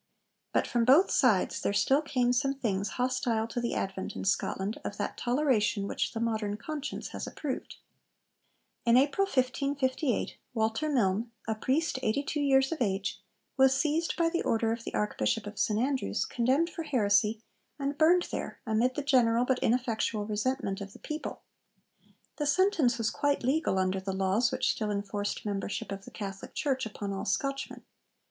[0.51, 4.79] But from both sides there still came some things hostile to the advent in Scotland
[4.83, 7.75] of that toleration which the modern conscience has approved.
[8.83, 13.21] In April 1558 Walter Myln, a priest eighty two years of age,
[13.57, 17.43] was seized by order of the Archbishop of St Andrews, condemned for heresy,
[17.77, 21.43] and burned there amid the general but ineffectual resentment of the people.
[22.37, 26.55] The sentence was quite legal under the laws which still enforced membership of the Catholic
[26.55, 27.83] Church upon all Scotchmen.